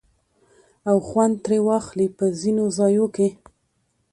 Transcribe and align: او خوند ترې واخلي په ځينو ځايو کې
او 0.89 0.97
خوند 1.07 1.33
ترې 1.45 1.59
واخلي 1.67 2.07
په 2.17 2.25
ځينو 2.41 2.65
ځايو 2.77 3.05
کې 3.15 3.27